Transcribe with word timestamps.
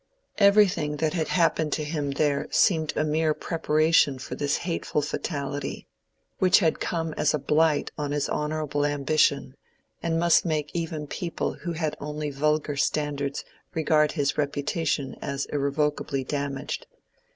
Everything 0.39 0.97
that 0.97 1.13
bad 1.13 1.27
happened 1.27 1.71
to 1.73 1.83
him 1.83 2.09
there 2.09 2.47
seemed 2.49 2.91
a 2.97 3.03
mere 3.03 3.35
preparation 3.35 4.17
for 4.17 4.33
this 4.33 4.57
hateful 4.65 4.99
fatality, 5.03 5.85
which 6.39 6.57
had 6.57 6.79
come 6.79 7.13
as 7.17 7.35
a 7.35 7.37
blight 7.37 7.91
on 7.99 8.09
his 8.09 8.27
honorable 8.27 8.83
ambition, 8.83 9.53
and 10.01 10.17
must 10.19 10.43
make 10.43 10.71
even 10.73 11.05
people 11.05 11.53
who 11.53 11.73
had 11.73 11.95
only 11.99 12.31
vulgar 12.31 12.75
standards 12.75 13.45
regard 13.75 14.13
his 14.13 14.39
reputation 14.39 15.15
as 15.21 15.45
irrevocably 15.53 16.23
damaged. 16.23 16.87